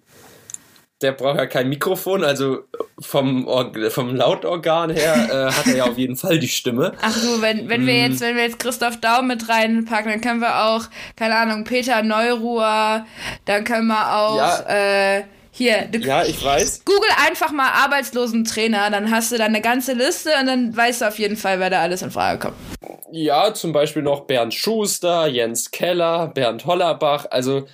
[1.02, 2.58] Der braucht ja kein Mikrofon, also
[2.98, 3.48] vom,
[3.88, 6.92] vom Lautorgan her äh, hat er ja auf jeden Fall die Stimme.
[7.00, 8.10] Ach du, wenn, wenn wir mm.
[8.10, 10.84] jetzt, wenn wir jetzt Christoph Daum mit reinpacken, dann können wir auch,
[11.16, 13.06] keine Ahnung, Peter Neuruhr,
[13.46, 15.16] dann können wir auch ja.
[15.18, 16.84] äh, hier, du, ja, ich weiß.
[16.84, 21.08] Google einfach mal Arbeitslosentrainer, dann hast du da eine ganze Liste und dann weißt du
[21.08, 22.56] auf jeden Fall, wer da alles in Frage kommt.
[23.12, 27.26] Ja, zum Beispiel noch Bernd Schuster, Jens Keller, Bernd Hollerbach.
[27.30, 27.66] Also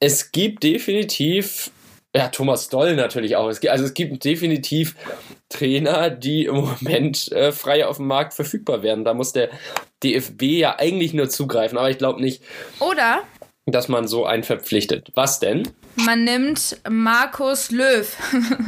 [0.00, 1.70] es gibt definitiv,
[2.14, 3.48] ja, Thomas Doll natürlich auch.
[3.48, 4.94] Es gibt, also es gibt definitiv
[5.48, 9.04] Trainer, die im Moment äh, frei auf dem Markt verfügbar werden.
[9.04, 9.50] Da muss der
[10.02, 12.42] DFB ja eigentlich nur zugreifen, aber ich glaube nicht.
[12.80, 13.22] Oder?
[13.66, 15.10] Dass man so einen verpflichtet.
[15.14, 15.68] Was denn?
[15.96, 18.16] Man nimmt Markus Löw.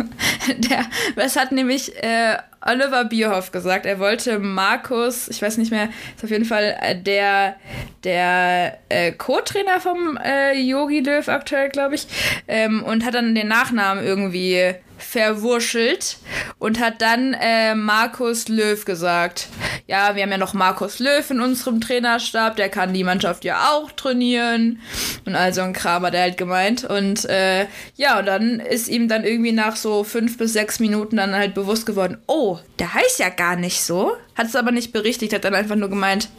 [0.59, 3.87] der, was hat nämlich äh, Oliver Bierhoff gesagt.
[3.87, 7.57] Er wollte Markus, ich weiß nicht mehr, ist auf jeden Fall äh, der,
[8.05, 12.07] der äh, Co-Trainer vom äh, Yogi Löw aktuell, glaube ich,
[12.49, 16.19] ähm, und hat dann den Nachnamen irgendwie verwurschtelt
[16.59, 19.49] und hat dann äh, Markus Löw gesagt.
[19.91, 23.73] Ja, wir haben ja noch Markus Löw in unserem Trainerstab, der kann die Mannschaft ja
[23.73, 24.79] auch trainieren
[25.27, 26.85] und all so ein Kram hat er halt gemeint.
[26.85, 31.17] Und äh, ja, und dann ist ihm dann irgendwie nach so fünf bis sechs Minuten
[31.17, 34.13] dann halt bewusst geworden, oh, der heißt ja gar nicht so.
[34.41, 36.31] Hat es aber nicht berichtigt, hat dann einfach nur gemeint,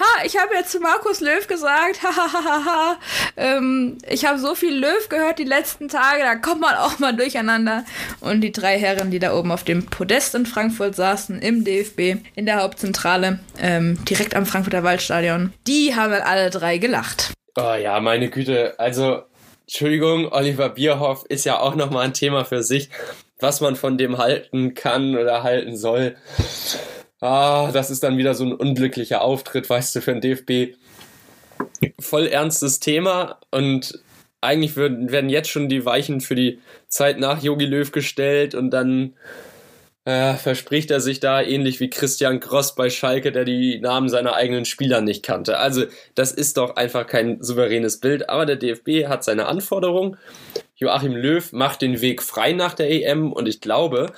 [0.00, 2.96] ha, ich habe jetzt zu Markus Löw gesagt, hahaha,
[3.36, 7.14] ähm, ich habe so viel Löw gehört die letzten Tage, da kommt man auch mal
[7.14, 7.84] durcheinander.
[8.18, 12.16] Und die drei Herren, die da oben auf dem Podest in Frankfurt saßen, im DFB,
[12.34, 17.34] in der Hauptzentrale, ähm, direkt am Frankfurter Waldstadion, die haben alle drei gelacht.
[17.56, 19.22] Oh ja, meine Güte, also
[19.68, 22.90] Entschuldigung, Oliver Bierhoff ist ja auch nochmal ein Thema für sich,
[23.38, 26.16] was man von dem halten kann oder halten soll
[27.24, 30.76] ah, das ist dann wieder so ein unglücklicher Auftritt, weißt du, für den DFB.
[31.98, 34.02] Voll ernstes Thema und
[34.40, 39.14] eigentlich werden, jetzt schon die Weichen für die Zeit nach Yogi Löw gestellt und dann
[40.04, 44.34] äh, verspricht er sich da ähnlich wie Christian Gross bei Schalke, der die Namen seiner
[44.34, 45.56] eigenen Spieler nicht kannte.
[45.58, 45.84] Also
[46.14, 50.18] das ist doch einfach kein souveränes Bild, aber der DFB hat seine Anforderungen.
[50.76, 54.12] Joachim Löw macht den Weg frei nach der EM und ich glaube,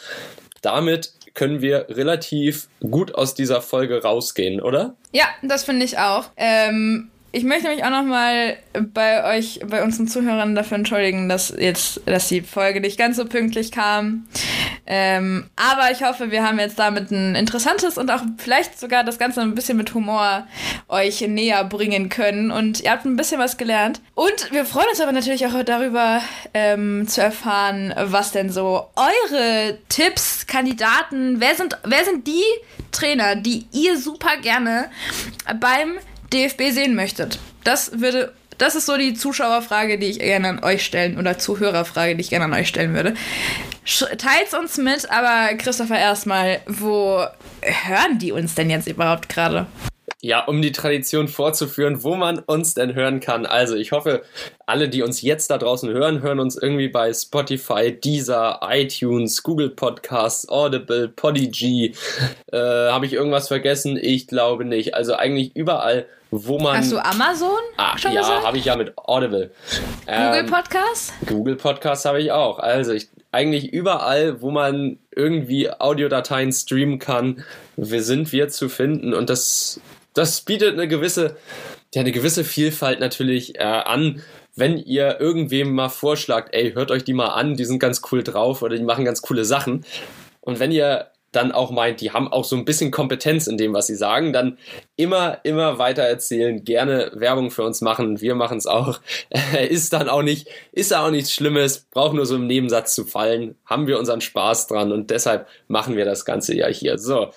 [0.60, 4.96] damit können wir relativ gut aus dieser Folge rausgehen, oder?
[5.12, 6.30] Ja, das finde ich auch.
[6.36, 8.56] Ähm, ich möchte mich auch nochmal
[8.94, 13.26] bei euch, bei unseren Zuhörern dafür entschuldigen, dass jetzt, dass die Folge nicht ganz so
[13.26, 14.26] pünktlich kam.
[14.86, 19.18] Ähm, aber ich hoffe, wir haben jetzt damit ein interessantes und auch vielleicht sogar das
[19.18, 20.46] Ganze ein bisschen mit Humor
[20.88, 22.50] euch näher bringen können.
[22.50, 24.00] Und ihr habt ein bisschen was gelernt.
[24.14, 26.22] Und wir freuen uns aber natürlich auch darüber
[26.54, 32.44] ähm, zu erfahren, was denn so eure Tipps, Kandidaten, wer sind, wer sind die
[32.92, 34.88] Trainer, die ihr super gerne
[35.60, 35.98] beim
[36.32, 37.38] DFB sehen möchtet.
[37.64, 42.14] Das würde, das ist so die Zuschauerfrage, die ich gerne an euch stellen oder Zuhörerfrage,
[42.14, 43.14] die ich gerne an euch stellen würde.
[44.18, 47.24] Teilt's uns mit, aber Christopher erstmal, wo
[47.62, 49.66] hören die uns denn jetzt überhaupt gerade?
[50.22, 53.44] Ja, um die Tradition fortzuführen, wo man uns denn hören kann.
[53.44, 54.22] Also ich hoffe,
[54.64, 59.68] alle, die uns jetzt da draußen hören, hören uns irgendwie bei Spotify, Deezer, iTunes, Google
[59.68, 61.94] Podcasts, Audible, Podigy.
[62.50, 63.98] Äh, Habe ich irgendwas vergessen?
[64.00, 64.94] Ich glaube nicht.
[64.94, 66.78] Also eigentlich überall, wo man.
[66.78, 67.58] Hast du Amazon?
[67.76, 69.50] Ah, schon ja, habe ich ja mit Audible.
[70.06, 71.12] Google ähm, Podcasts?
[71.26, 72.58] Google Podcasts habe ich auch.
[72.58, 77.44] Also ich eigentlich überall, wo man irgendwie Audiodateien streamen kann,
[77.76, 79.80] wir sind wir zu finden und das
[80.16, 81.36] das bietet eine gewisse,
[81.94, 84.22] ja, eine gewisse Vielfalt natürlich äh, an.
[84.54, 88.22] Wenn ihr irgendwem mal vorschlagt, ey, hört euch die mal an, die sind ganz cool
[88.22, 89.84] drauf oder die machen ganz coole Sachen.
[90.40, 93.74] Und wenn ihr dann auch meint, die haben auch so ein bisschen Kompetenz in dem,
[93.74, 94.56] was sie sagen, dann
[94.96, 98.22] immer, immer weiter erzählen, gerne Werbung für uns machen.
[98.22, 99.00] Wir machen es auch.
[99.68, 103.56] ist dann auch nicht, ist auch nichts Schlimmes, braucht nur so im Nebensatz zu fallen.
[103.66, 106.96] Haben wir unseren Spaß dran und deshalb machen wir das Ganze ja hier.
[106.96, 107.32] So.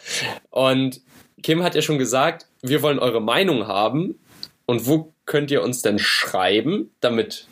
[0.50, 1.02] Und
[1.44, 4.20] Kim hat ja schon gesagt, wir wollen eure Meinung haben.
[4.66, 7.48] Und wo könnt ihr uns denn schreiben, damit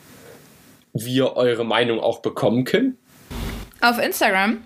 [0.93, 2.97] wir eure Meinung auch bekommen können?
[3.81, 4.63] Auf Instagram.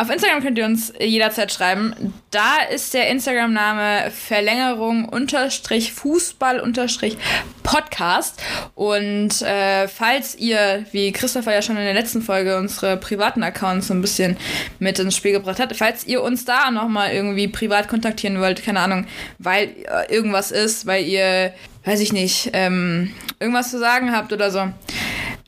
[0.00, 2.14] Auf Instagram könnt ihr uns jederzeit schreiben.
[2.30, 7.18] Da ist der Instagram-Name Verlängerung unterstrich Fußball unterstrich
[7.62, 8.42] Podcast.
[8.74, 13.88] Und äh, falls ihr, wie Christopher ja schon in der letzten Folge unsere privaten Accounts
[13.88, 14.38] so ein bisschen
[14.78, 18.80] mit ins Spiel gebracht hat, falls ihr uns da nochmal irgendwie privat kontaktieren wollt, keine
[18.80, 21.52] Ahnung, weil äh, irgendwas ist, weil ihr,
[21.84, 24.72] weiß ich nicht, ähm, irgendwas zu sagen habt oder so,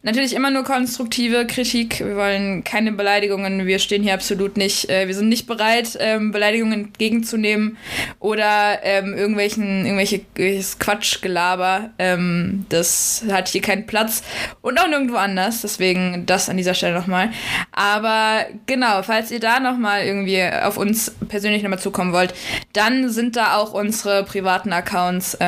[0.05, 2.01] Natürlich immer nur konstruktive Kritik.
[2.01, 3.67] Wir wollen keine Beleidigungen.
[3.67, 4.91] Wir stehen hier absolut nicht.
[4.91, 7.77] Äh, wir sind nicht bereit, ähm, Beleidigungen entgegenzunehmen
[8.19, 11.91] oder ähm, irgendwelchen irgendwelches Quatschgelaber.
[12.01, 14.25] Ähm, das hat hier keinen Platz
[14.61, 15.63] und auch nirgendwo anders.
[15.63, 17.31] Deswegen das an dieser Stelle nochmal.
[17.71, 22.35] Aber genau, falls ihr da nochmal irgendwie auf uns persönlich nochmal zukommen wollt,
[22.73, 25.39] dann sind da auch unsere privaten Accounts.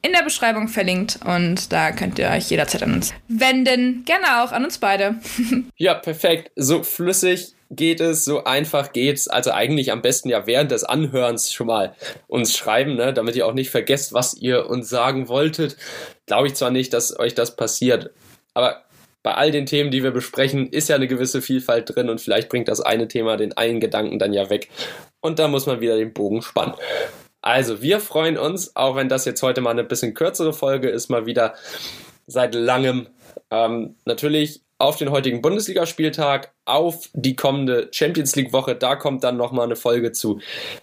[0.00, 4.04] In der Beschreibung verlinkt und da könnt ihr euch jederzeit an uns wenden.
[4.04, 5.16] Gerne auch an uns beide.
[5.76, 6.52] ja, perfekt.
[6.54, 9.26] So flüssig geht es, so einfach geht's.
[9.26, 11.94] Also eigentlich am besten ja während des Anhörens schon mal
[12.28, 15.76] uns schreiben, ne, damit ihr auch nicht vergesst, was ihr uns sagen wolltet.
[16.26, 18.10] Glaube ich zwar nicht, dass euch das passiert,
[18.54, 18.84] aber
[19.22, 22.48] bei all den Themen, die wir besprechen, ist ja eine gewisse Vielfalt drin und vielleicht
[22.48, 24.68] bringt das eine Thema den einen Gedanken dann ja weg.
[25.20, 26.74] Und da muss man wieder den Bogen spannen.
[27.40, 31.08] Also, wir freuen uns, auch wenn das jetzt heute mal eine bisschen kürzere Folge ist,
[31.08, 31.54] mal wieder
[32.26, 33.08] seit langem.
[33.50, 39.36] Ähm, natürlich auf den heutigen Bundesligaspieltag, auf die kommende Champions League Woche, da kommt dann
[39.36, 40.40] nochmal eine Folge zu.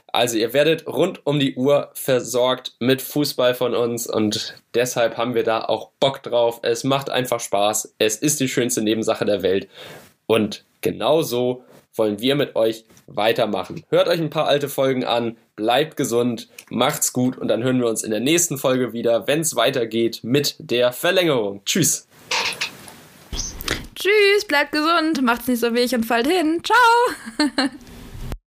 [0.07, 5.33] Also ihr werdet rund um die Uhr versorgt mit Fußball von uns und deshalb haben
[5.33, 6.59] wir da auch Bock drauf.
[6.63, 7.95] Es macht einfach Spaß.
[7.97, 9.69] Es ist die schönste Nebensache der Welt
[10.25, 11.63] und genauso
[11.95, 13.83] wollen wir mit euch weitermachen.
[13.89, 17.87] Hört euch ein paar alte Folgen an, bleibt gesund, macht's gut und dann hören wir
[17.87, 21.61] uns in der nächsten Folge wieder, wenn es weitergeht mit der Verlängerung.
[21.65, 22.07] Tschüss.
[23.95, 26.61] Tschüss, bleibt gesund, macht's nicht so wie ich und fallt hin.
[26.63, 27.69] Ciao.